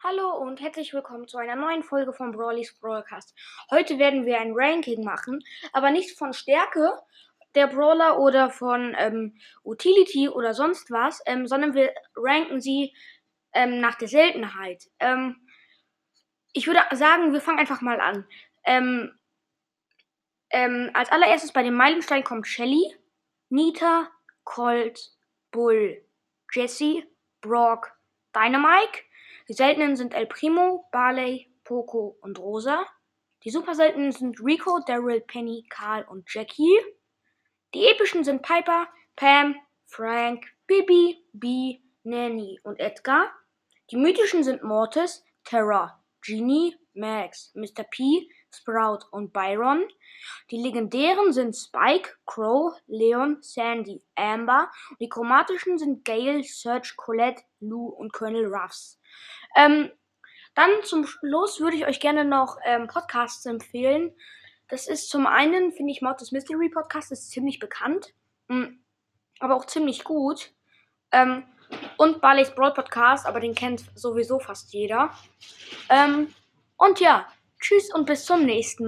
[0.00, 3.34] Hallo und herzlich willkommen zu einer neuen Folge von Brawlys Brawlcast.
[3.68, 5.42] Heute werden wir ein Ranking machen,
[5.72, 6.92] aber nicht von Stärke
[7.56, 12.94] der Brawler oder von ähm, Utility oder sonst was, ähm, sondern wir ranken sie
[13.52, 14.84] ähm, nach der Seltenheit.
[15.00, 15.34] Ähm,
[16.52, 18.24] ich würde sagen, wir fangen einfach mal an.
[18.62, 19.18] Ähm,
[20.50, 22.94] ähm, als allererstes bei dem Meilenstein kommt Shelly,
[23.48, 24.08] Nita,
[24.44, 25.10] Colt,
[25.50, 26.04] Bull,
[26.52, 27.02] Jesse,
[27.40, 27.97] Brock,
[28.34, 29.04] Dynamike.
[29.48, 32.86] Die seltenen sind El Primo, Barley, Poco und Rosa.
[33.44, 36.78] Die super seltenen sind Rico, Daryl, Penny, Karl und Jackie.
[37.74, 39.54] Die epischen sind Piper, Pam,
[39.86, 43.30] Frank, Bibi, Bee, Nanny und Edgar.
[43.90, 47.84] Die mythischen sind Mortis, Terra, Genie, Max, Mr.
[47.90, 49.86] P, Sprout und Byron.
[50.50, 54.70] Die legendären sind Spike, Crow, Leon, Sandy, Amber.
[55.00, 59.00] Die chromatischen sind Gale, Serge, Colette, Lou und Colonel Ruffs.
[59.56, 59.90] Ähm,
[60.54, 64.12] dann zum Schluss würde ich euch gerne noch ähm, Podcasts empfehlen.
[64.68, 68.12] Das ist zum einen, finde ich, Mortis Mystery Podcast ist ziemlich bekannt,
[68.48, 68.78] mh, mm,
[69.40, 70.52] aber auch ziemlich gut.
[71.12, 71.44] Ähm,
[71.96, 75.10] und Barley's Broad Podcast, aber den kennt sowieso fast jeder.
[75.88, 76.34] Ähm,
[76.78, 77.26] und ja,
[77.60, 78.86] tschüss und bis zum nächsten Mal.